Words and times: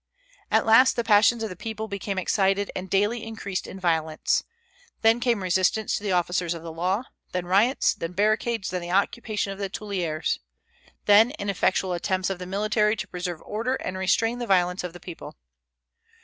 At 0.49 0.65
last 0.65 0.95
the 0.95 1.03
passions 1.03 1.43
of 1.43 1.49
the 1.49 1.55
people 1.55 1.87
became 1.87 2.17
excited, 2.17 2.71
and 2.75 2.89
daily 2.89 3.23
increased 3.23 3.67
in 3.67 3.79
violence. 3.79 4.43
Then 5.03 5.19
came 5.19 5.43
resistance 5.43 5.95
to 5.95 6.01
the 6.03 6.11
officers 6.11 6.55
of 6.55 6.63
the 6.63 6.71
law; 6.71 7.03
then 7.33 7.45
riots, 7.45 7.93
then 7.93 8.13
barricades, 8.13 8.71
then 8.71 8.81
the 8.81 8.89
occupation 8.89 9.53
of 9.53 9.59
the 9.59 9.69
Tuileries, 9.69 10.39
then 11.05 11.29
ineffectual 11.37 11.93
attempts 11.93 12.31
of 12.31 12.39
the 12.39 12.47
military 12.47 12.95
to 12.95 13.07
preserve 13.07 13.43
order 13.43 13.75
and 13.75 13.95
restrain 13.95 14.39
the 14.39 14.47
violence 14.47 14.83
of 14.83 14.93
the 14.93 14.99
people. 14.99 15.37